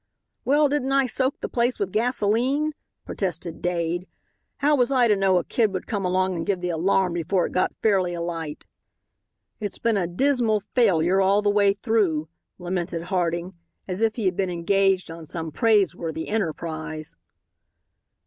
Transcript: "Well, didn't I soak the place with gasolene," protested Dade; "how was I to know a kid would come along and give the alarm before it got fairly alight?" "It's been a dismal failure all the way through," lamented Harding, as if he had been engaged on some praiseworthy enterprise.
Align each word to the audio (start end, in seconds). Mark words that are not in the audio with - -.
"Well, 0.43 0.67
didn't 0.67 0.91
I 0.93 1.05
soak 1.05 1.39
the 1.41 1.47
place 1.47 1.77
with 1.77 1.91
gasolene," 1.91 2.73
protested 3.05 3.61
Dade; 3.61 4.07
"how 4.57 4.75
was 4.75 4.91
I 4.91 5.07
to 5.07 5.15
know 5.15 5.37
a 5.37 5.43
kid 5.43 5.71
would 5.73 5.85
come 5.85 6.05
along 6.05 6.35
and 6.35 6.43
give 6.43 6.59
the 6.59 6.71
alarm 6.71 7.13
before 7.13 7.45
it 7.45 7.51
got 7.51 7.75
fairly 7.83 8.15
alight?" 8.15 8.65
"It's 9.59 9.77
been 9.77 9.97
a 9.97 10.07
dismal 10.07 10.61
failure 10.73 11.21
all 11.21 11.43
the 11.43 11.51
way 11.51 11.73
through," 11.75 12.29
lamented 12.57 13.03
Harding, 13.03 13.53
as 13.87 14.01
if 14.01 14.15
he 14.15 14.25
had 14.25 14.35
been 14.35 14.49
engaged 14.49 15.11
on 15.11 15.27
some 15.27 15.51
praiseworthy 15.51 16.29
enterprise. 16.29 17.13